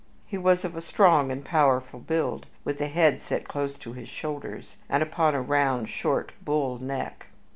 [0.25, 4.09] He was of a strong and powerful build, with a head set close to his
[4.09, 7.27] shoulders, and upon a round, short bull neck.